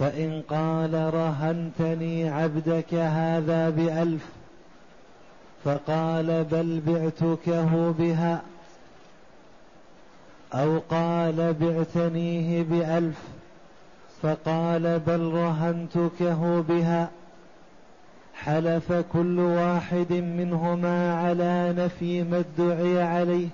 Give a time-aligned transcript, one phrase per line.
[0.00, 4.26] فإن قال رهنتني عبدك هذا بألف
[5.64, 8.42] فقال بل بعتكه بها
[10.54, 13.18] أو قال بعتنيه بألف
[14.22, 17.10] فقال بل رهنتكه بها
[18.34, 23.48] حلف كل واحد منهما على نفي ما ادعي عليه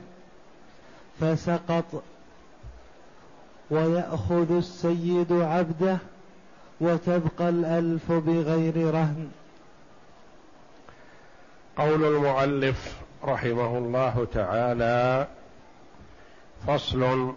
[1.20, 2.02] فسقط
[3.70, 5.98] ويأخذ السيد عبده
[6.80, 9.30] وتبقى الألف بغير رهن.
[11.76, 15.26] قول المؤلف رحمه الله تعالى
[16.66, 17.32] فصل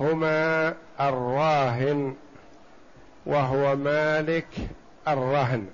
[0.00, 2.14] هما الراهن
[3.26, 4.46] وهو مالك
[5.08, 5.66] الرهن.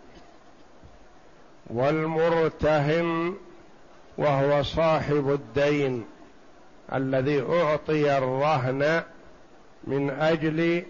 [1.73, 3.35] والمرتهن
[4.19, 6.05] وهو صاحب الدين
[6.93, 9.03] الذي أعطي الرهن
[9.85, 10.83] من أجل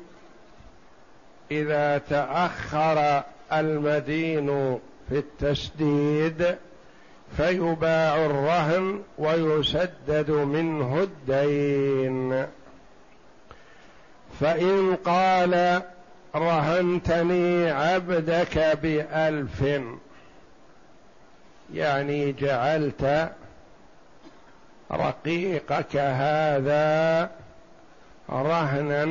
[1.51, 3.23] إذا تأخر
[3.53, 4.79] المدين
[5.09, 6.57] في التسديد
[7.37, 12.47] فيباع الرهن ويسدد منه الدين.
[14.41, 15.83] فإن قال
[16.37, 19.65] رهنتني عبدك بألف
[21.75, 23.31] يعني جعلت
[24.93, 27.31] رقيقك هذا
[28.31, 29.05] رهنا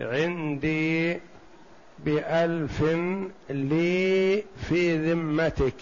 [0.00, 1.20] عندي
[1.98, 2.82] بألف
[3.50, 5.80] لي في ذمتك.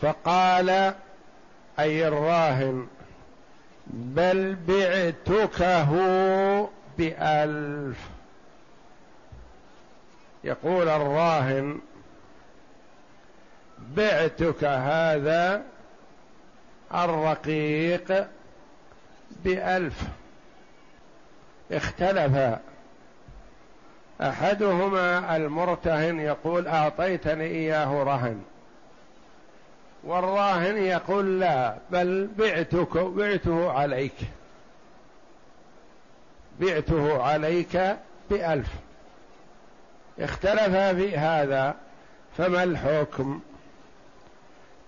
[0.00, 0.94] فقال
[1.78, 2.86] أي الراهن
[3.86, 5.90] بل بعتكه
[6.98, 7.98] بألف.
[10.44, 11.80] يقول الراهن
[13.96, 15.62] بعتك هذا
[16.94, 18.26] الرقيق
[19.44, 20.02] بألف.
[21.72, 22.58] اختلف.
[24.20, 28.42] أحدهما المرتهن يقول أعطيتني إياه رهن.
[30.04, 34.16] والراهن يقول لا بل بعتك بعته عليك.
[36.60, 37.96] بعته عليك
[38.30, 38.68] بألف.
[40.20, 41.74] اختلف في هذا
[42.36, 43.40] فما الحكم؟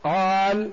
[0.04, 0.70] قال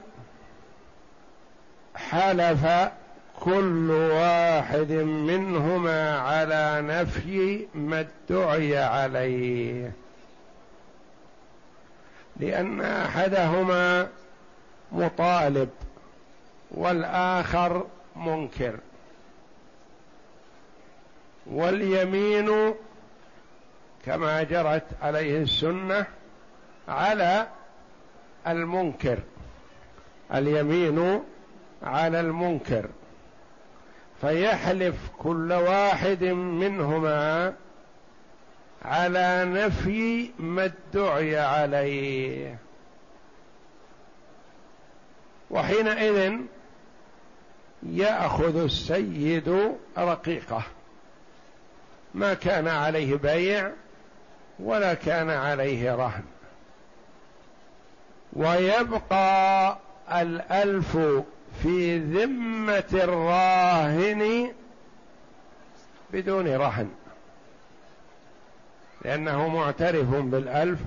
[1.96, 2.92] حلف
[3.40, 9.92] كل واحد منهما على نفي ما ادعي عليه.
[12.38, 14.08] لأن أحدهما
[14.92, 15.70] مطالب
[16.72, 18.78] والآخر منكر.
[21.46, 22.74] واليمين
[24.06, 26.06] كما جرت عليه السنة
[26.88, 27.48] على
[28.48, 29.20] المنكر.
[30.34, 31.24] اليمين
[31.84, 32.90] على المنكر.
[34.22, 37.54] فيحلف كل واحد منهما
[38.86, 42.58] على نفي ما ادعي عليه.
[45.52, 46.34] وحينئذ
[47.84, 50.64] يأخذ السيد رقيقه.
[52.14, 53.72] ما كان عليه بيع
[54.60, 56.24] ولا كان عليه رهن.
[58.34, 59.78] ويبقى
[60.12, 60.98] الألف
[61.64, 64.52] في ذمة الراهن
[66.14, 66.90] بدون رهن
[69.06, 70.80] لأنه معترف بالألف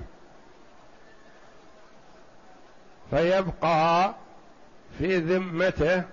[3.11, 4.13] فيبقى
[4.99, 6.03] في ذمته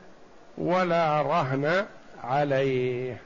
[0.58, 1.87] ولا رهن
[2.25, 3.20] عليه.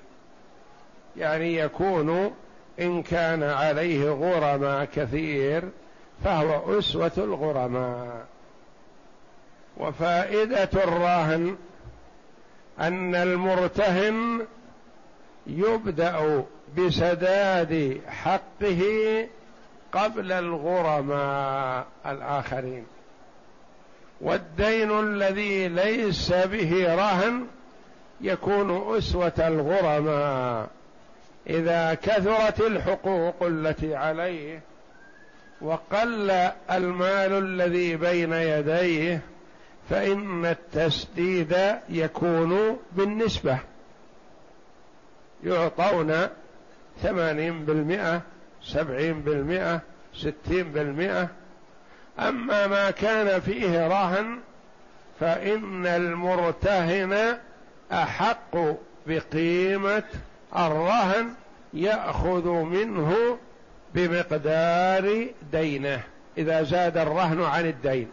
[1.16, 2.34] يعني يكون
[2.80, 5.62] إن كان عليه غرماء كثير
[6.24, 8.26] فهو أسوة الغرماء.
[9.76, 11.56] وفائدة الراهن
[12.80, 14.46] أن المرتهن
[15.46, 16.44] يبدأ
[16.78, 18.82] بسداد حقه
[19.92, 22.86] قبل الغرماء الآخرين.
[24.20, 27.46] والدين الذي ليس به رهن
[28.20, 30.68] يكون أسوة الغرماء
[31.46, 34.60] إذا كثرت الحقوق التي عليه
[35.60, 36.30] وقل
[36.70, 39.20] المال الذي بين يديه
[39.90, 41.56] فإن التسديد
[41.88, 43.58] يكون بالنسبة.
[45.44, 46.28] يعطون
[47.02, 48.20] ثمانين بالمئة
[48.62, 49.80] سبعين بالمئة
[50.14, 51.28] ستين بالمئة.
[52.18, 54.38] أما ما كان فيه رهن
[55.20, 57.38] فإن المرتهن
[57.92, 58.56] أحق
[59.06, 60.04] بقيمة
[60.56, 61.34] الرهن
[61.74, 63.38] يأخذ منه
[63.96, 66.02] بمقدار دينه
[66.38, 68.08] إذا زاد الرهن عن الدين.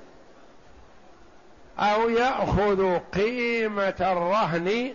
[1.80, 4.94] أو يأخذ قيمة الرهن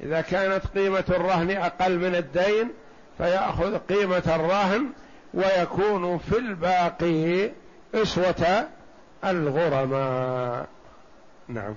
[0.00, 2.70] إذا كانت قيمة الرهن أقل من الدين
[3.18, 4.86] فيأخذ قيمة الرهن
[5.34, 7.50] ويكون في الباقي
[7.94, 8.68] إسوة
[9.24, 10.66] الغرماء.
[11.48, 11.74] نعم.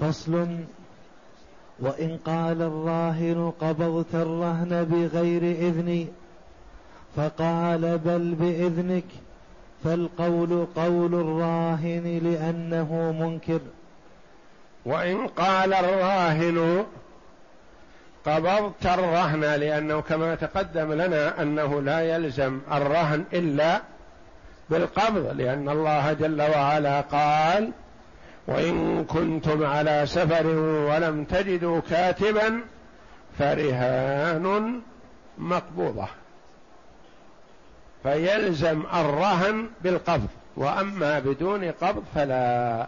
[0.00, 0.48] فصل.
[1.80, 6.08] وإن قال الراهن قبضت الرهن بغير إذني
[7.16, 9.04] فقال بل بإذنك
[9.84, 13.60] فالقول قول الراهن لأنه منكر.
[14.84, 16.84] وإن قال الراهن
[18.26, 23.80] قبضت الرهن لأنه كما تقدم لنا أنه لا يلزم الرهن إلا
[24.70, 27.70] بالقبض لأن الله جل وعلا قال
[28.46, 30.46] وإن كنتم على سفر
[30.90, 32.60] ولم تجدوا كاتبا
[33.38, 34.80] فرهان
[35.38, 36.06] مقبوضة.
[38.02, 42.86] فيلزم الرهن بالقبض وأما بدون قبض فلا.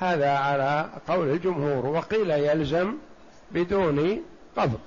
[0.00, 2.94] هذا على قول الجمهور وقيل يلزم
[3.50, 4.22] بدون
[4.56, 4.78] قبض.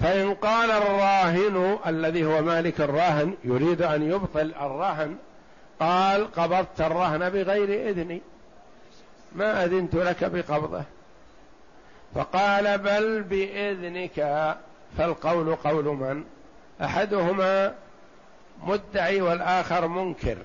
[0.00, 5.16] فإن قال الراهن الذي هو مالك الراهن يريد أن يبطل الرهن
[5.80, 8.22] قال قبضت الرهن بغير إذني
[9.34, 10.82] ما أذنت لك بقبضه؟
[12.14, 14.56] فقال بل بإذنك.
[14.98, 16.24] فالقول قول من؟
[16.82, 17.74] أحدهما
[18.62, 20.38] مدعي والآخر منكر.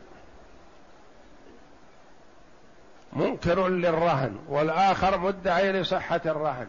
[3.13, 6.67] منكر للرهن والآخر مدعي لصحة الرهن.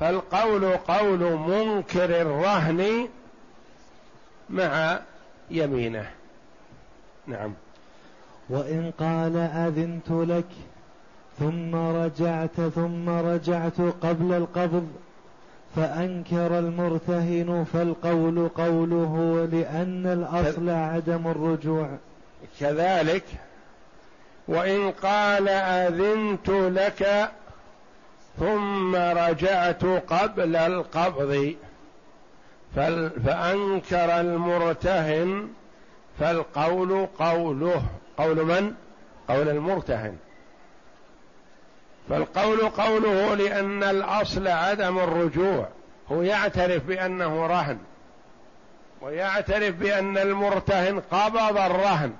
[0.00, 3.08] فالقول قول منكر الرهن
[4.50, 5.00] مع
[5.50, 6.10] يمينه.
[7.26, 7.54] نعم.
[8.48, 10.48] وإن قال أذنت لك
[11.38, 14.88] ثم رجعت ثم رجعت قبل القبض
[15.76, 21.88] فأنكر المرتهن فالقول قوله لأن الأصل عدم الرجوع.
[22.60, 23.24] كذلك
[24.48, 27.30] وإن قال أذنت لك
[28.38, 31.54] ثم رجعت قبل القبض
[33.24, 35.48] فأنكر المرتهن
[36.20, 37.82] فالقول قوله.
[38.18, 38.74] قول من؟
[39.28, 40.16] قول المرتهن.
[42.08, 45.68] فالقول قوله لأن الأصل عدم الرجوع
[46.12, 47.78] هو يعترف بأنه رهن
[49.02, 52.12] ويعترف بأن المرتهن قبض الرهن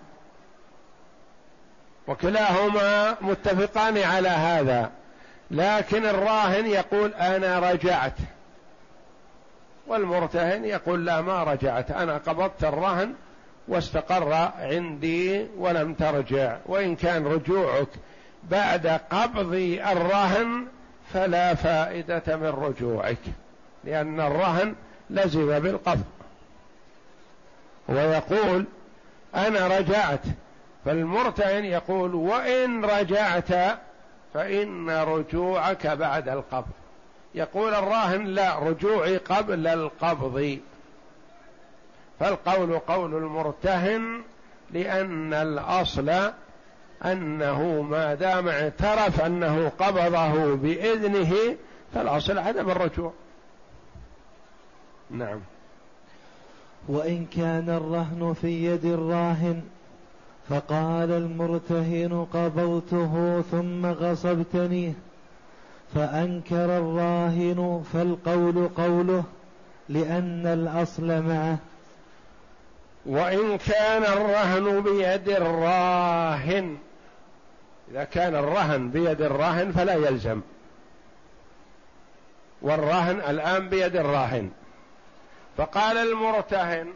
[2.07, 4.91] وكلاهما متفقان على هذا
[5.51, 8.15] لكن الراهن يقول أنا رجعت
[9.87, 13.15] والمرتهن يقول لا ما رجعت أنا قبضت الرهن
[13.69, 17.89] واستقر عندي ولم ترجع وإن كان رجوعك
[18.51, 19.55] بعد قبض
[19.93, 20.67] الرهن
[21.13, 23.19] فلا فائدة من رجوعك
[23.85, 24.75] لأن الرهن
[25.11, 26.05] لزم بالقبض.
[27.89, 28.65] ويقول
[29.35, 30.21] أنا رجعت
[30.85, 33.79] فالمرتهن يقول وإن رجعت
[34.35, 36.73] فإن رجوعك بعد القبض.
[37.35, 40.59] يقول الراهن لا رجوعي قبل القبض.
[42.21, 44.23] فالقول قول المرتهن
[44.71, 46.33] لأن الأصل
[47.05, 51.35] أنه ما دام اعترف أنه قبضه بإذنه
[51.95, 53.13] فالأصل عدم الرجوع.
[55.11, 55.41] نعم.
[56.89, 59.63] وإن كان الرهن في يد الراهن
[60.49, 64.95] فقال المرتهن قبضته ثم غصبتني
[65.95, 69.25] فأنكر الراهن فالقول قوله
[69.89, 71.59] لأن الأصل معه.
[73.07, 76.77] وإن كان الرهن بيد الراهن
[77.91, 80.41] إذا كان الرهن بيد الراهن فلا يلزم.
[82.63, 84.51] والرهن الآن بيد الراهن.
[85.57, 86.93] فقال المرتهن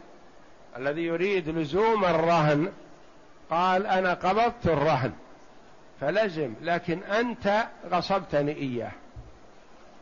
[0.77, 2.71] الذي يريد لزوم الرهن
[3.49, 5.11] قال أنا قبضت الرهن
[6.01, 8.91] فلزم لكن أنت غصبتني إياه.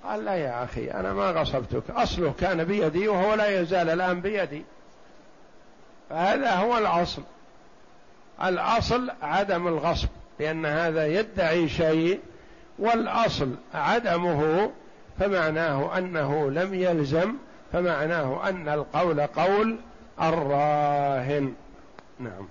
[0.03, 4.63] قال لا يا أخي أنا ما غصبتك أصله كان بيدي وهو لا يزال الآن بيدي.
[6.09, 7.23] فهذا هو الأصل.
[8.43, 10.09] الأصل عدم الغصب.
[10.39, 12.19] لأن هذا يدعي شيء
[12.79, 14.71] والأصل عدمه
[15.19, 17.33] فمعناه أنه لم يلزم
[17.73, 19.75] فمعناه أن القول قول
[20.21, 21.53] الراهن.
[22.19, 22.47] نعم.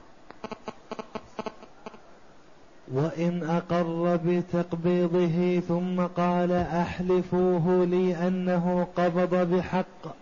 [2.92, 10.14] وإن أقر بتقبيضه ثم قال أحلفوه لي أنه قبض بحق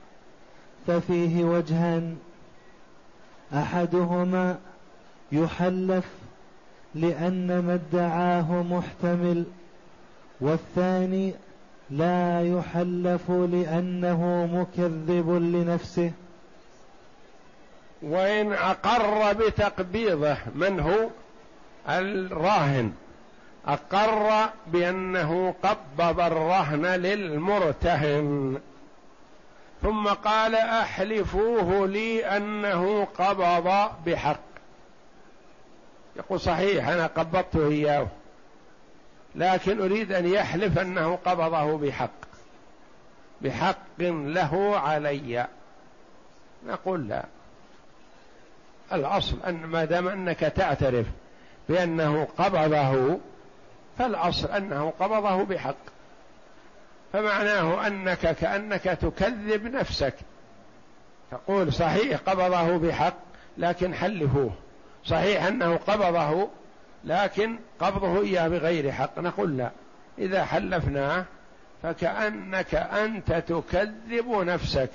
[0.87, 2.17] ففيه وجهان.
[3.55, 4.59] أحدهما
[5.33, 6.05] يحلف
[6.97, 9.45] لأن ما ادعاه محتمل
[10.41, 11.35] والثاني
[11.91, 16.13] لا يحلف لأنه مكذب لنفسه.
[18.03, 21.09] وإن أقر بتقبيضه من هو؟
[21.89, 22.93] الراهن.
[23.67, 28.59] أقر بأنه قبض الرهن للمرتهن.
[29.83, 34.46] ثم قال أحلفوه لي أنه قبض بحق.
[36.17, 38.09] يقول صحيح أنا قبضته إياه.
[39.35, 42.11] لكن أريد أن يحلف أنه قبضه بحق.
[43.41, 45.47] بحق له علي.
[46.67, 47.25] نقول لا.
[48.93, 51.07] الأصل أن ما دام أنك تعترف
[51.69, 53.19] بأنه قبضه
[53.99, 55.77] فالأصل أنه قبضه بحق.
[57.13, 60.15] فمعناه أنك كأنك تكذب نفسك.
[61.31, 63.17] تقول صحيح قبضه بحق
[63.59, 64.53] لكن حلفوه.
[65.07, 66.49] صحيح أنه قبضه
[67.05, 69.19] لكن قبضه إياه بغير حق.
[69.19, 69.71] نقول لا.
[70.19, 71.25] إذا حلفناه
[71.83, 74.91] فكأنك أنت تكذب نفسك.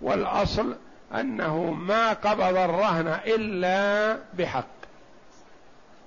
[0.00, 0.76] والأصل
[1.14, 4.66] أنه ما قبض الرهن إلا بحق.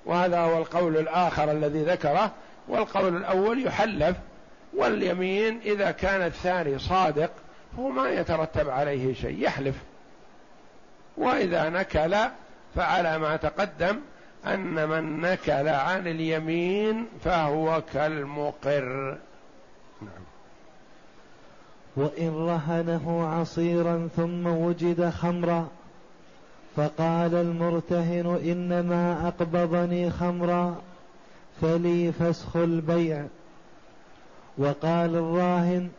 [0.06, 2.32] وهذا هو القول الآخر الذي ذكره.
[2.68, 4.16] والقول الأول يحلف.
[4.74, 7.32] واليمين إذا كان الثاني صادق
[7.78, 9.76] فهو ما يترتب عليه شيء يحلف.
[11.18, 12.16] وإذا نكل
[12.76, 14.00] فعلى ما تقدم
[14.46, 19.18] أن من نكل عن اليمين فهو كالمقر.
[20.02, 20.24] نعم.
[21.96, 25.68] وإن رهنه عصيرا ثم وجد خمرا
[26.76, 30.76] فقال المرتهن إنما أقبضني خمرا
[31.62, 33.26] فلي فسخ البيع.
[34.58, 35.90] وقال الراهن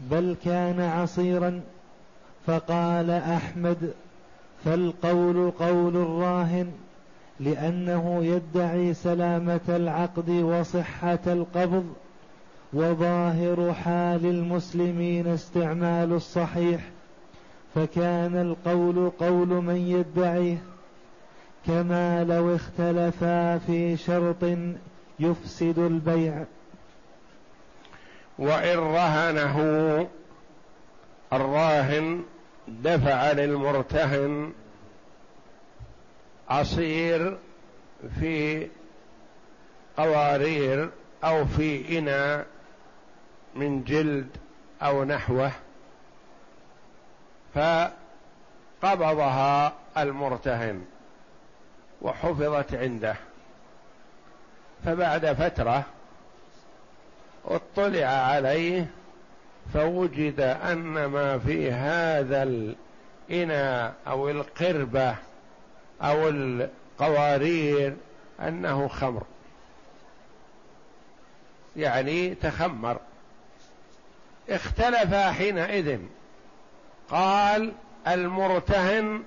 [0.00, 1.60] بل كان عصيرا
[2.46, 3.94] فقال أحمد
[4.64, 6.72] فالقول قول الراهن
[7.40, 11.94] لأنه يدعي سلامة العقد وصحة القبض
[12.72, 16.80] وظاهر حال المسلمين استعمال الصحيح.
[17.74, 20.56] فكان القول قول من يدعيه
[21.66, 24.44] كما لو اختلفا في شرط
[25.20, 26.44] يفسد البيع.
[28.38, 29.58] وإن رهنه
[31.32, 32.22] الراهن
[32.68, 34.52] دفع للمرتهن
[36.48, 37.38] عصير
[38.20, 38.68] في
[39.96, 40.90] قوارير
[41.24, 42.46] أو في إناء
[43.54, 44.28] من جلد
[44.82, 45.52] أو نحوه
[48.82, 50.84] فقبضها المرتهن
[52.02, 53.16] وحفظت عنده.
[54.84, 55.84] فبعد فترة
[57.44, 58.86] اطلع عليه
[59.74, 65.16] فوجد أن ما في هذا الإناء أو القربة
[66.02, 67.96] أو القوارير
[68.40, 69.22] أنه خمر.
[71.76, 72.96] يعني تخمر.
[74.50, 75.98] اختلف حينئذ.
[77.10, 77.72] قال
[78.08, 79.22] المرتهن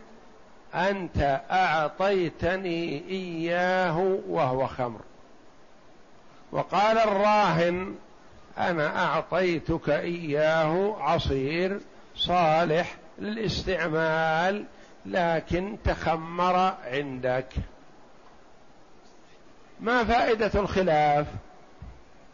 [0.75, 5.00] أنت أعطيتني إياه وهو خمر.
[6.51, 7.96] وقال الراهن
[8.57, 11.79] أنا أعطيتك إياه عصير
[12.15, 14.65] صالح للاستعمال
[15.05, 17.47] لكن تخمر عندك.
[19.79, 21.27] ما فائدة الخلاف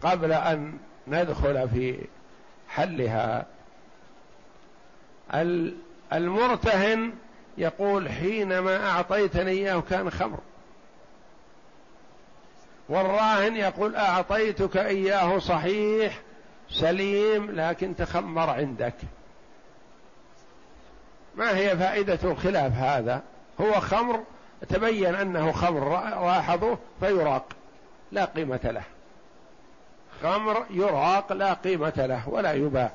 [0.01, 1.99] قبل أن ندخل في
[2.69, 3.45] حلها؟
[6.13, 7.13] المرتهن
[7.57, 10.39] يقول حينما أعطيتني إياه كان خمر.
[12.91, 16.19] والراهن يقول أعطيتك إياه صحيح
[16.69, 18.93] سليم لكن تخمر عندك.
[21.35, 23.21] ما هي فائدة الخلاف هذا؟
[23.61, 24.23] هو خمر
[24.69, 25.89] تبين أنه خمر
[26.25, 27.45] لاحظوا فيراق
[28.11, 28.83] لا قيمة له.
[30.23, 32.91] خمر يراق لا قيمة له ولا يباع.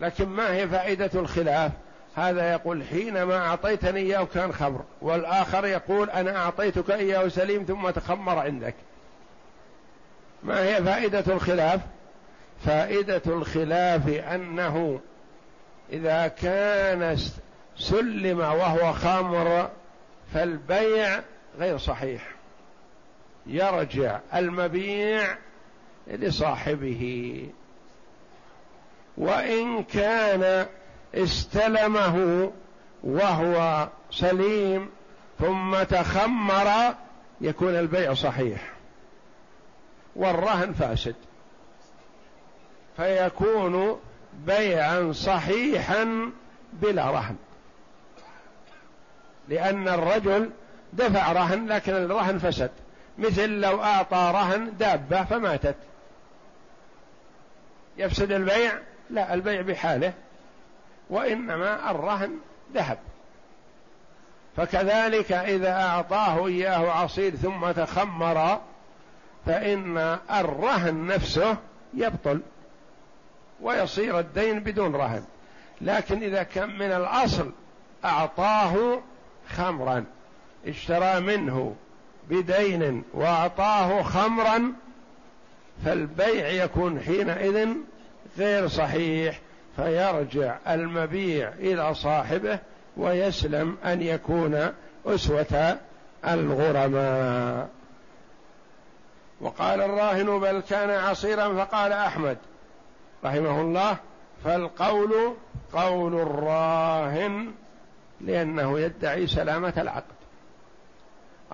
[0.00, 1.72] لكن ما هي فائدة الخلاف؟
[2.16, 8.38] هذا يقول حينما أعطيتني إياه كان خمر والآخر يقول أنا أعطيتك إياه سليم ثم تخمر
[8.38, 8.74] عندك.
[10.42, 11.80] ما هي فائدة الخلاف؟
[12.64, 15.00] فائدة الخلاف أنه
[15.92, 17.18] إذا كان
[17.76, 19.70] سلم وهو خمر
[20.34, 21.20] فالبيع
[21.58, 22.22] غير صحيح.
[23.46, 25.36] يرجع المبيع
[26.06, 27.42] لصاحبه.
[29.16, 30.66] وإن كان
[31.16, 32.50] استلمه
[33.02, 34.90] وهو سليم
[35.38, 36.94] ثم تخمر
[37.40, 38.72] يكون البيع صحيح.
[40.16, 41.14] والرهن فاسد.
[42.96, 44.00] فيكون
[44.46, 46.30] بيعا صحيحا
[46.72, 47.36] بلا رهن.
[49.48, 50.50] لأن الرجل
[50.92, 52.70] دفع رهن لكن الرهن فسد.
[53.18, 55.76] مثل لو أعطى رهن دابة فماتت.
[57.96, 58.72] يفسد البيع؟
[59.10, 60.12] لا البيع بحاله.
[61.10, 62.38] وإنما الرهن
[62.74, 62.98] ذهب.
[64.56, 68.60] فكذلك إذا أعطاه إياه عصير ثم تخمر
[69.46, 71.56] فإن الرهن نفسه
[71.94, 72.40] يبطل
[73.62, 75.24] ويصير الدين بدون رهن.
[75.80, 77.52] لكن إذا كان من الأصل
[78.04, 79.00] أعطاه
[79.48, 80.04] خمرا
[80.66, 81.76] اشترى منه
[82.30, 84.72] بدين وأعطاه خمرا
[85.84, 87.68] فالبيع يكون حينئذ
[88.38, 89.40] غير صحيح.
[89.76, 92.58] فيرجع المبيع إلى صاحبه
[92.96, 94.72] ويسلم أن يكون
[95.06, 95.78] أسوة
[96.28, 97.68] الغرماء.
[99.40, 102.38] وقال الراهن بل كان عصيرا فقال أحمد
[103.24, 103.96] رحمه الله
[104.44, 105.34] فالقول
[105.72, 107.52] قول الراهن
[108.20, 110.16] لأنه يدعي سلامة العقد.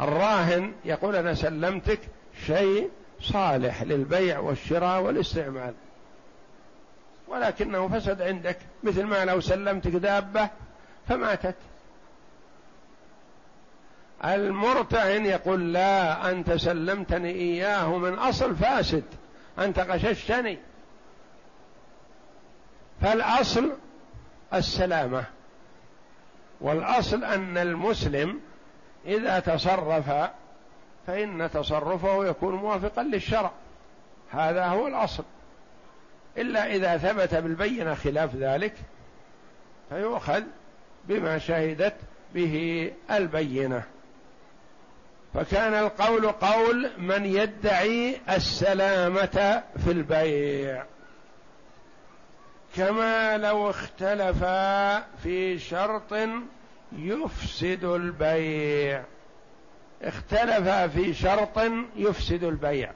[0.00, 2.00] الراهن يقول أنا سلمتك
[2.46, 5.74] شيء صالح للبيع والشراء والاستعمال.
[7.32, 10.48] ولكنه فسد عندك مثل ما لو سلمتك دابة
[11.08, 11.54] فماتت.
[14.24, 19.04] المرتهن يقول لا أنت سلمتني إياه من أصل فاسد
[19.58, 20.58] أنت غششتني.
[23.00, 23.72] فالأصل
[24.54, 25.24] السلامة
[26.60, 28.40] والأصل أن المسلم
[29.06, 30.30] إذا تصرف
[31.06, 33.50] فإن تصرفه يكون موافقا للشرع.
[34.30, 35.24] هذا هو الأصل.
[36.38, 38.74] إلا إذا ثبت بالبينة خلاف ذلك
[39.88, 40.42] فيؤخذ
[41.08, 41.94] بما شهدت
[42.34, 43.82] به البينة.
[45.34, 50.84] فكان القول قول من يدعي السلامة في البيع.
[52.76, 56.14] كما لو اختلفا في شرط
[56.92, 59.02] يفسد البيع.
[60.02, 61.58] اختلفا في شرط
[61.96, 62.92] يفسد البيع.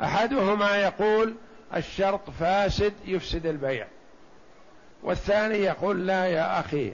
[0.00, 1.34] أحدهما يقول
[1.76, 3.86] الشرط فاسد يفسد البيع.
[5.02, 6.92] والثاني يقول لا يا أخي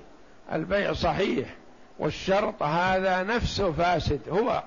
[0.52, 1.48] البيع صحيح
[1.98, 4.62] والشرط هذا نفسه فاسد هو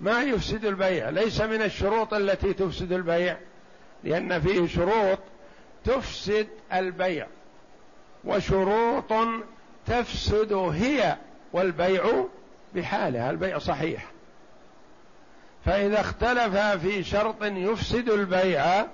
[0.00, 3.36] ما يفسد البيع ليس من الشروط التي تفسد البيع
[4.04, 5.18] لأن فيه شروط
[5.84, 7.26] تفسد البيع
[8.24, 9.12] وشروط
[9.86, 11.16] تفسد هي
[11.52, 12.24] والبيع
[12.74, 14.04] بحالها البيع صحيح.
[15.64, 18.86] فإذا اختلف في شرط يفسد البيع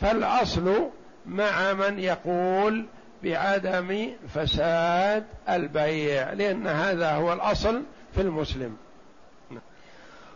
[0.00, 0.88] فالأصل
[1.26, 2.86] مع من يقول
[3.24, 7.82] بعدم فساد البيع لأن هذا هو الأصل
[8.14, 8.76] في المسلم.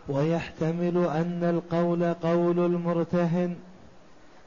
[0.07, 3.55] ويحتمل أن القول قول المرتهن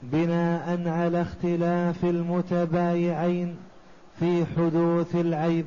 [0.02, 3.56] بناء على اختلاف المتبايعين
[4.20, 5.66] في حدوث العيب.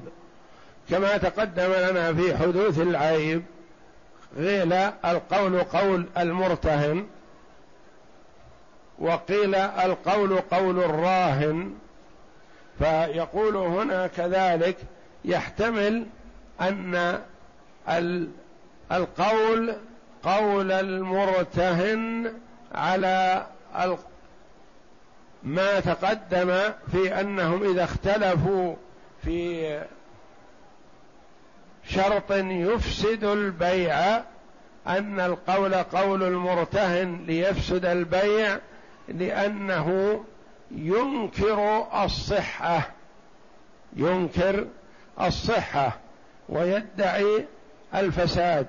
[0.89, 3.43] كما تقدم لنا في حدوث العيب
[4.37, 4.73] قيل
[5.05, 7.05] القول قول المرتهن
[9.01, 11.73] وقيل القول قول الراهن
[12.79, 14.77] فيقول هنا كذلك
[15.25, 16.05] يحتمل
[16.61, 17.19] أن
[18.91, 19.75] القول
[20.23, 22.33] قول المرتهن
[22.75, 23.45] على
[25.43, 26.59] ما تقدم
[26.91, 28.75] في أنهم إذا اختلفوا
[29.23, 29.79] في
[31.83, 34.21] شرط يفسد البيع
[34.87, 38.59] أن القول قول المرتهن ليفسد البيع
[39.11, 40.19] لأنه
[40.71, 42.89] ينكر الصحة
[43.95, 44.67] ينكر
[45.21, 45.97] الصحة
[46.49, 47.45] ويدعي
[47.95, 48.67] الفساد.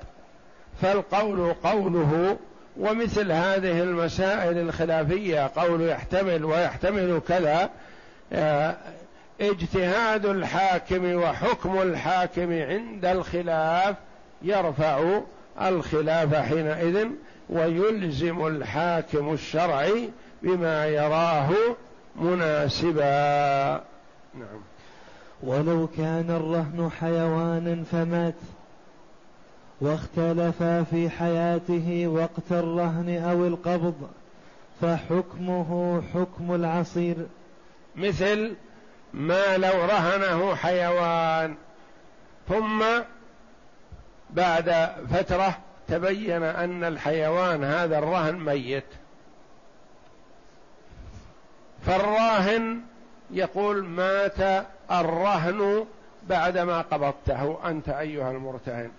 [0.82, 2.36] فالقول قوله
[2.76, 7.70] ومثل هذه المسائل الخلافية قول يحتمل ويحتمل كذا
[8.32, 8.76] آه،
[9.40, 13.96] اجتهاد الحاكم وحكم الحاكم عند الخلاف
[14.42, 15.20] يرفع
[15.62, 17.06] الخلاف حينئذ
[17.50, 20.10] ويلزم الحاكم الشرعي
[20.42, 21.50] بما يراه
[22.16, 23.72] مناسبا.
[24.34, 24.60] نعم.
[25.42, 28.34] ولو كان الرهن حيوانا فمات
[29.80, 34.08] واختلفا في حياته وقت الرهن أو القبض
[34.80, 37.16] فحكمه حكم العصير.
[37.96, 38.54] مثل
[39.14, 41.54] ما لو رهنه حيوان
[42.48, 42.84] ثم
[44.30, 48.84] بعد فترة تبين أن الحيوان هذا الرهن ميت.
[51.86, 52.80] فالراهن
[53.30, 55.86] يقول مات الرهن
[56.28, 58.90] بعدما قبضته أنت أيها المرتهن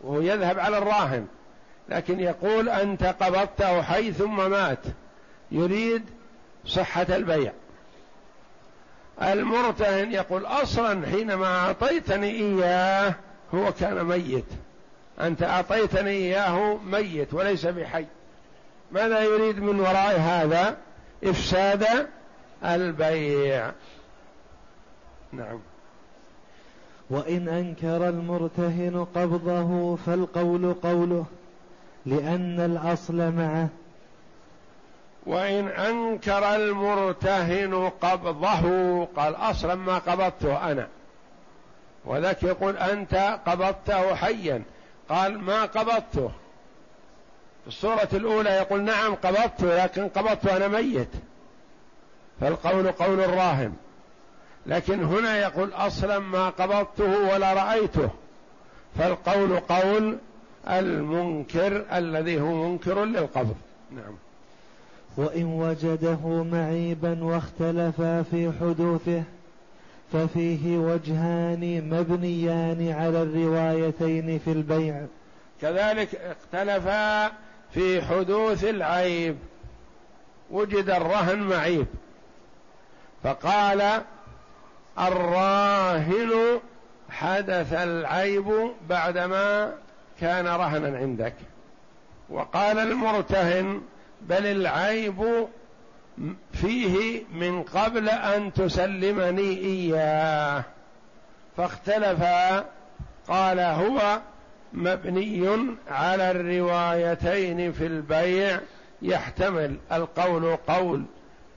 [0.00, 1.26] وهو يذهب على الراهن
[1.88, 4.78] لكن يقول أنت قبضته حي ثم مات
[5.50, 6.02] يريد
[6.66, 7.52] صحة البيع.
[9.22, 13.14] المرتهن يقول أصلا حينما أعطيتني إياه
[13.54, 14.44] هو كان ميت
[15.20, 18.06] أنت أعطيتني إياه ميت وليس بحي
[18.92, 20.76] ماذا يريد من وراء هذا؟
[21.24, 22.08] إفساد
[22.64, 23.72] البيع.
[25.32, 25.60] نعم.
[27.10, 31.24] وإن أنكر المرتهن قبضه فالقول قوله
[32.06, 33.68] لأن الأصل معه.
[35.26, 40.88] وإن أنكر المرتهن قبضه قال أصلا ما قبضته أنا.
[42.04, 44.62] وذاك يقول أنت قبضته حيا.
[45.08, 46.30] قال ما قبضته.
[47.62, 51.08] في الصورة الأولى يقول نعم قبضته لكن قبضته أنا ميت.
[52.40, 53.72] فالقول قول الراهن.
[54.66, 58.10] لكن هنا يقول أصلا ما قبضته ولا رأيته.
[58.98, 60.18] فالقول قول
[60.68, 63.56] المنكر الذي هو منكر للقبض.
[63.90, 64.14] نعم.
[65.16, 69.22] وإن وجده معيبا واختلفا في حدوثه
[70.12, 75.06] ففيه وجهان مبنيان على الروايتين في البيع.
[75.60, 77.32] كذلك اختلفا
[77.74, 79.38] في حدوث العيب
[80.50, 81.86] وجد الرهن معيب.
[83.24, 84.02] فقال
[84.98, 86.60] الراهن
[87.10, 89.72] حدث العيب بعدما
[90.20, 91.34] كان رهنا عندك.
[92.30, 93.82] وقال المرتهن
[94.20, 95.48] بل العيب
[96.52, 100.64] فيه من قبل أن تسلمني إياه.
[101.56, 102.64] فاختلفا
[103.28, 104.20] قال هو
[104.74, 108.60] مبني على الروايتين في البيع
[109.02, 111.04] يحتمل القول قول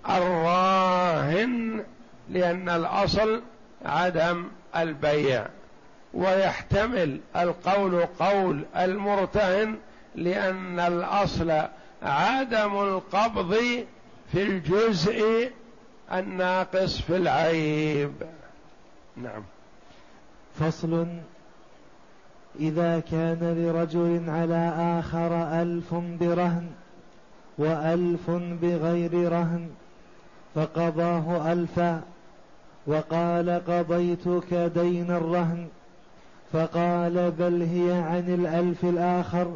[0.10, 1.84] الراهن
[2.30, 3.42] لأن الأصل
[3.86, 5.48] عدم البيع
[6.14, 9.76] ويحتمل القول قول المرتهن
[10.16, 11.62] لأن الأصل
[12.04, 13.56] عدم القبض
[14.32, 15.52] في الجزء
[16.12, 18.14] الناقص في العيب.
[19.18, 19.44] نعم.
[20.60, 21.08] فصل
[22.60, 26.68] إذا كان لرجل على آخر ألف برهن
[27.58, 29.68] وألف بغير رهن
[30.56, 32.02] فقضاه ألفا
[32.88, 35.68] وقال قضيتك دين الرهن
[36.54, 39.48] فقال بل هي عن الألف الآخر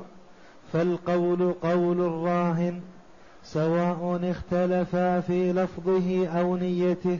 [0.73, 2.79] فالقول قول الراهن
[3.43, 7.19] سواء اختلفا في لفظه أو نيته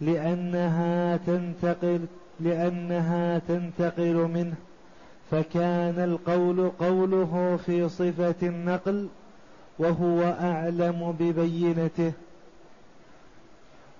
[0.00, 2.00] لأنها تنتقل
[2.40, 4.54] لأنها تنتقل منه
[5.30, 9.08] فكان القول قوله في صفة النقل
[9.78, 12.12] وهو أعلم ببينته.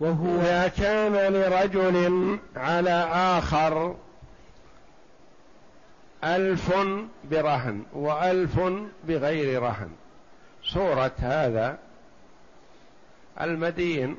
[0.00, 3.96] وهو إذا كان لرجل على آخر
[6.24, 6.74] ألف
[7.30, 8.60] برهن وألف
[9.08, 9.90] بغير رهن.
[10.64, 11.78] صورة هذا
[13.40, 14.16] المدين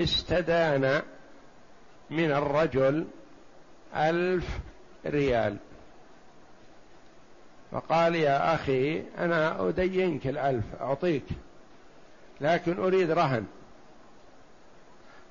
[0.00, 1.02] استدان
[2.10, 3.06] من الرجل
[3.96, 4.58] ألف
[5.06, 5.56] ريال.
[7.72, 11.24] فقال يا أخي أنا أدينك الألف أعطيك
[12.40, 13.46] لكن أريد رهن.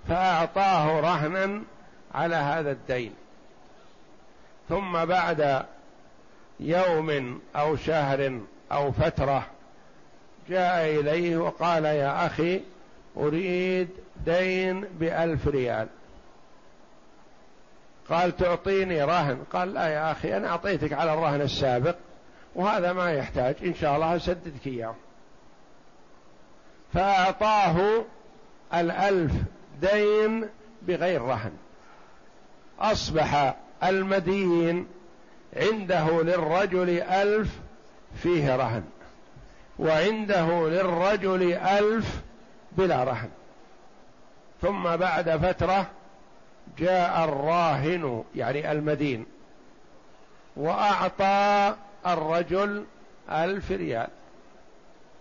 [0.07, 1.61] فأعطاه رهنا
[2.13, 3.13] على هذا الدين.
[4.69, 5.65] ثم بعد
[6.59, 8.39] يوم أو شهر
[8.71, 9.47] أو فترة
[10.49, 12.61] جاء إليه وقال يا أخي
[13.17, 13.89] أريد
[14.25, 15.87] دين بألف ريال.
[18.09, 19.43] قال تعطيني رهن.
[19.53, 21.95] قال لا يا أخي أنا أعطيتك على الرهن السابق
[22.55, 23.55] وهذا ما يحتاج.
[23.63, 24.95] إن شاء الله أسددك إياه.
[26.93, 28.05] فأعطاه
[28.73, 29.31] الألف
[29.81, 30.49] دين
[30.81, 31.51] بغير رهن.
[32.79, 34.87] أصبح المدين
[35.55, 37.49] عنده للرجل ألف
[38.15, 38.83] فيه رهن
[39.79, 42.21] وعنده للرجل ألف
[42.71, 43.29] بلا رهن.
[44.61, 45.87] ثم بعد فترة
[46.77, 49.25] جاء الراهن يعني المدين
[50.55, 51.75] وأعطى
[52.07, 52.85] الرجل
[53.29, 54.07] ألف ريال.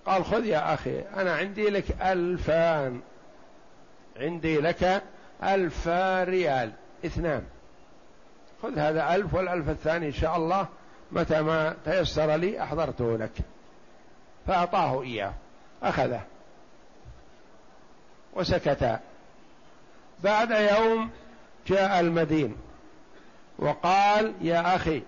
[0.07, 3.01] قال خذ يا أخي أنا عندي لك ألفان.
[4.17, 5.03] عندي لك
[5.43, 6.73] ألفا ريال
[7.07, 7.43] اثنان.
[8.63, 10.69] خذ هذا ألف والألف الثاني إن شاء الله
[11.13, 13.33] متى ما تيسر لي أحضرته لك.
[14.47, 15.33] فأعطاه إياه
[15.83, 16.21] أخذه
[18.33, 19.01] وسكتا
[20.25, 21.11] بعد يوم
[21.67, 22.57] جاء المدين
[23.59, 25.03] وقال يا أخي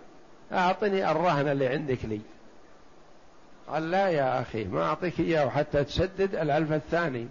[0.52, 2.20] أعطني الرهن اللي عندك لي.
[3.68, 7.28] قال لا يا أخي ما أعطيك إياه حتى تسدد الألف الثاني.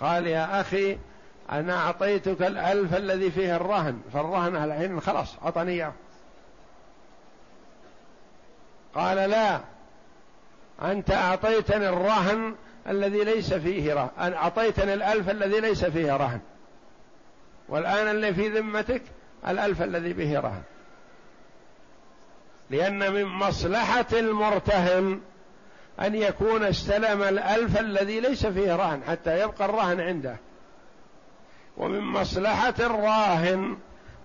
[0.00, 0.98] قال يا أخي
[1.52, 5.92] أنا أعطيتك الألف الذي فيه الرهن فالرهن الحين خلاص أعطني إياه.
[8.94, 9.60] قال لا
[10.82, 12.54] أنت أعطيتني الرهن
[12.88, 16.40] الذي ليس فيه رهن أعطيتني الألف الذي ليس فيه رهن.
[17.68, 19.02] والآن اللي في ذمتك
[19.48, 20.62] الألف الذي به رهن.
[22.70, 25.20] لأن من مصلحة المرتهن
[26.00, 30.36] أن يكون استلم الألف الذي ليس فيه رهن حتى يبقى الرهن عنده.
[31.76, 33.78] ومن مصلحة الراهن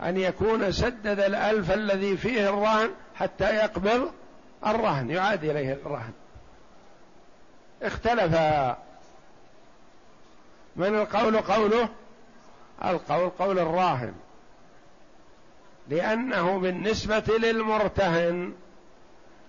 [0.04, 4.10] أن يكون سدد الألف الذي فيه الرهن حتى يقبل
[4.66, 6.14] الرهن يعاد إليه الرهن.
[7.84, 8.34] اختلف.
[10.76, 11.90] من القول قوله؟
[12.86, 14.14] القول قول الراهن.
[15.90, 18.54] لأنه بالنسبة للمرتهن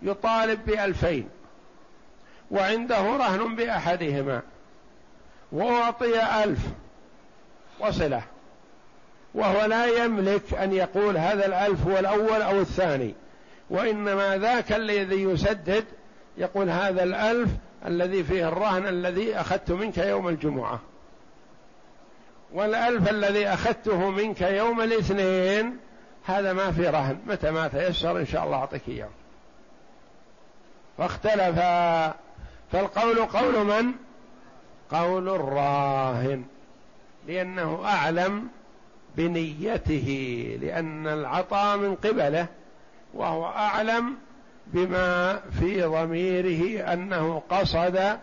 [0.03, 1.29] يطالب بألفين
[2.51, 4.43] وعنده رهن بأحدهما
[5.53, 6.61] وأعطي ألف
[7.81, 8.23] وصلة
[9.35, 13.15] وهو لا يملك أن يقول هذا الألف هو الأول أو الثاني
[13.71, 15.85] وإنما ذاك الذي يسدد
[16.39, 17.51] يقول هذا الألف
[17.87, 20.81] الذي فيه الرهن الذي أخذت منك يوم الجمعة.
[22.53, 25.77] والألف الذي أخذته منك يوم الاثنين
[26.25, 29.09] هذا ما في رهن متى ما تيسر إن شاء الله أعطيك إياه.
[30.99, 31.59] فاختلف
[32.73, 33.93] فالقول قول من؟
[34.91, 36.45] قول الراهن
[37.27, 38.49] لأنه أعلم
[39.17, 42.47] بنيته لأن العطاء من قبله
[43.15, 44.15] وهو أعلم
[44.67, 48.19] بما في ضميره أنه قصد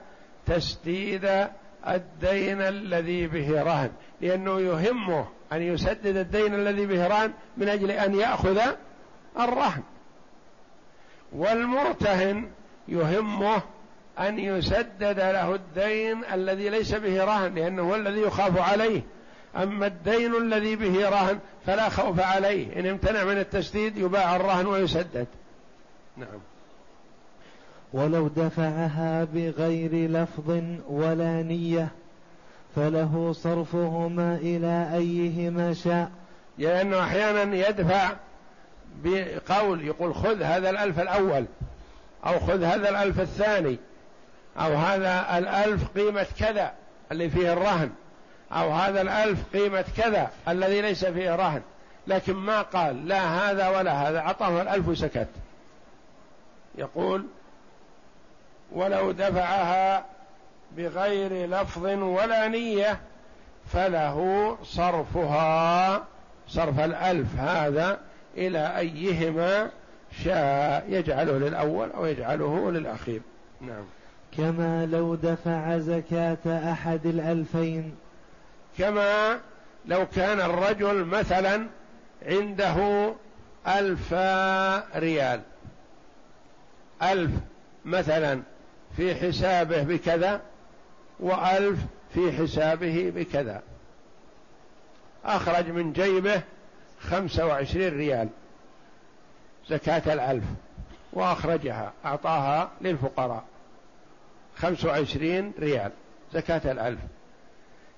[0.45, 1.47] تسديد
[1.87, 8.15] الدين الذي به رهن لأنه يهمه أن يسدد الدين الذي به رهن من أجل أن
[8.15, 8.61] يأخذ
[9.39, 9.83] الرهن.
[11.33, 12.49] والمرتهن
[12.87, 13.61] يهمه
[14.19, 19.01] أن يسدد له الدين الذي ليس به رهن لأنه هو الذي يخاف عليه.
[19.55, 25.27] أما الدين الذي به رهن فلا خوف عليه إن امتنع من التسديد يباع الرهن ويسدد.
[26.17, 26.39] نعم.
[27.93, 31.87] ولو دفعها بغير لفظ ولا نية
[32.75, 36.11] فله صرفهما إلى أيهما شاء.
[36.57, 38.11] لأنه أحيانا يدفع
[39.03, 41.45] بقول يقول خذ هذا الألف الأول
[42.25, 43.77] أو خذ هذا الألف الثاني
[44.57, 46.73] أو هذا الألف قيمة كذا
[47.11, 47.91] اللي فيه الرهن
[48.51, 51.61] أو هذا الألف قيمة كذا الذي ليس فيه رهن.
[52.07, 55.27] لكن ما قال لا هذا ولا هذا أعطاه الألف وسكت.
[56.77, 57.25] يقول
[58.75, 60.05] ولو دفعها
[60.77, 62.99] بغير لفظ ولا نية
[63.73, 66.03] فله صرفها
[66.47, 67.99] صرف الألف هذا
[68.37, 69.69] إلى أيهما
[70.23, 73.21] شاء يجعله للأول أو يجعله للأخير.
[73.61, 73.83] نعم.
[74.37, 77.95] كما لو دفع زكاة أحد الألفين.
[78.77, 79.39] كما
[79.85, 81.67] لو كان الرجل مثلا
[82.25, 83.13] عنده
[83.67, 84.13] ألف
[84.95, 85.41] ريال
[87.01, 87.31] ألف
[87.85, 88.41] مثلا
[88.97, 90.41] في حسابه بكذا
[91.19, 91.79] وألف
[92.13, 93.63] في حسابه بكذا.
[95.25, 96.41] أخرج من جيبه
[96.99, 98.29] خمسة وعشرين ريال
[99.69, 100.43] زكاة الألف
[101.13, 103.43] وأخرجها أعطاها للفقراء.
[104.55, 105.91] خمس وعشرين ريال
[106.33, 106.99] زكاة الألف.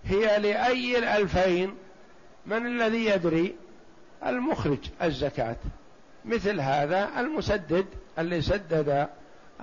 [0.05, 1.75] هي لأي الألفين؟
[2.45, 3.55] من الذي يدري؟
[4.25, 5.55] المخرج الزكاة.
[6.25, 7.85] مثل هذا المسدد
[8.19, 9.07] اللي سدد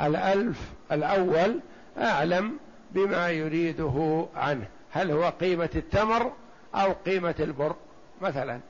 [0.01, 0.61] الألف
[0.93, 1.61] الأول
[1.99, 2.53] أعلم
[2.91, 4.67] بما يريده عنه.
[4.93, 6.33] هل هو قيمة التمر
[6.75, 7.75] أو قيمة البر؟
[8.23, 8.61] مثلا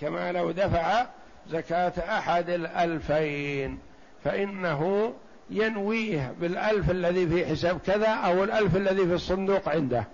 [0.00, 1.06] كما لو دفع
[1.50, 3.78] زكاة أحد الألفين
[4.24, 5.12] فإنه
[5.50, 10.04] ينويه بالألف الذي في حساب كذا أو الألف الذي في الصندوق عنده.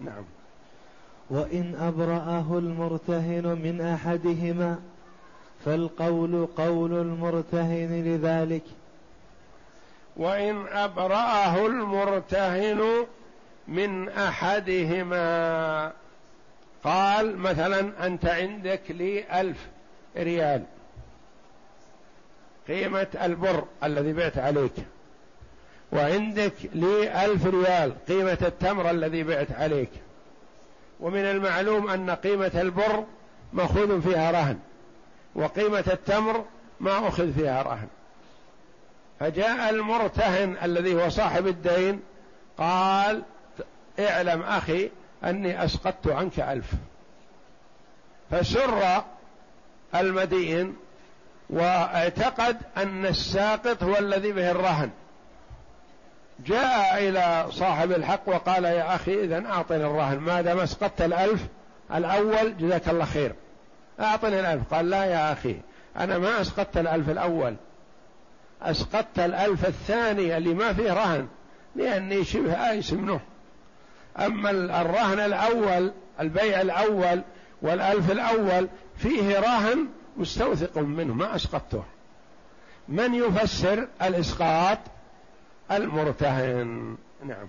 [0.00, 0.24] نعم.
[1.30, 4.78] وإن أبرأه المرتهن من أحدهما
[5.64, 8.62] فالقول قول المرتهن لذلك.
[10.16, 13.06] وإن أبرأه المرتهن
[13.68, 15.92] من أحدهما.
[16.84, 19.68] قال مثلا أنت عندك لي ألف
[20.16, 20.62] ريال.
[22.68, 24.72] قيمة البر الذي بعت عليك.
[25.92, 29.90] وعندك لي ألف ريال قيمة التمر الذي بعت عليك.
[31.00, 33.04] ومن المعلوم أن قيمة البر
[33.52, 34.58] مأخوذ فيها رهن
[35.34, 36.44] وقيمة التمر
[36.80, 37.88] ما أخذ فيها رهن.
[39.20, 42.00] فجاء المرتهن الذي هو صاحب الدين
[42.58, 43.22] قال
[44.00, 44.90] اعلم أخي
[45.24, 46.72] أني أسقطت عنك ألف.
[48.30, 49.02] فسر
[49.94, 50.76] المدين
[51.50, 54.90] واعتقد أن الساقط هو الذي به الرهن.
[56.46, 61.46] جاء إلى صاحب الحق وقال يا أخي إذا أعطني الرهن ما دام أسقطت الألف
[61.94, 63.34] الأول جزاك الله خير.
[64.00, 64.74] أعطني الألف.
[64.74, 65.56] قال لا يا أخي
[65.96, 67.56] أنا ما أسقطت الألف الأول.
[68.62, 71.28] أسقطت الألف الثاني اللي ما فيه رهن
[71.76, 73.20] لأني شبه آيس منه
[74.18, 77.22] أما الرهن الأول البيع الأول
[77.62, 79.86] والألف الأول فيه رهن
[80.16, 81.82] مستوثق منه ما أسقطته.
[82.88, 84.78] من يفسر الإسقاط؟
[85.70, 86.96] المرتهن.
[87.26, 87.46] نعم.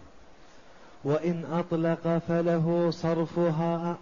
[1.03, 3.97] وإن أطلق فله صرفها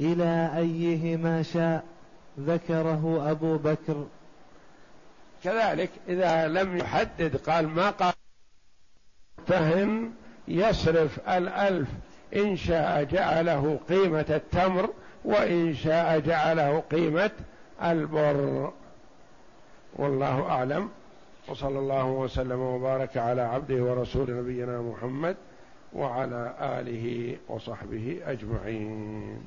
[0.00, 1.84] إلى أيهما شاء
[2.40, 4.06] ذكره أبو بكر.
[5.44, 8.12] كذلك إذا لم يحدد قال ما قال
[9.38, 10.12] مرتهن
[10.48, 11.88] يصرف الألف
[12.36, 14.90] إن شاء جعله قيمة التمر
[15.24, 17.30] وإن شاء جعله قيمة
[17.82, 18.72] البر.
[19.96, 20.90] والله أعلم.
[21.48, 25.36] وصلى الله وسلم وبارك على عبده ورسول نبينا محمد
[25.92, 29.44] وعلى آله وصحبه أجمعين.